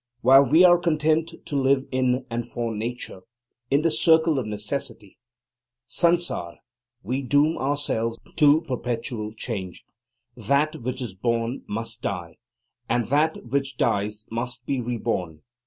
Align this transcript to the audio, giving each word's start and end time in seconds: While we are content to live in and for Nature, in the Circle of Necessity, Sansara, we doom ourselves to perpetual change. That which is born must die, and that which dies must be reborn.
While 0.21 0.49
we 0.49 0.63
are 0.63 0.79
content 0.79 1.31
to 1.45 1.55
live 1.55 1.85
in 1.91 2.25
and 2.31 2.47
for 2.47 2.73
Nature, 2.73 3.21
in 3.69 3.83
the 3.83 3.91
Circle 3.91 4.39
of 4.39 4.47
Necessity, 4.47 5.19
Sansara, 5.85 6.57
we 7.03 7.21
doom 7.21 7.55
ourselves 7.59 8.17
to 8.37 8.61
perpetual 8.61 9.31
change. 9.31 9.85
That 10.35 10.77
which 10.81 11.03
is 11.03 11.13
born 11.13 11.61
must 11.67 12.01
die, 12.01 12.37
and 12.89 13.09
that 13.09 13.45
which 13.45 13.77
dies 13.77 14.25
must 14.31 14.65
be 14.65 14.81
reborn. 14.81 15.43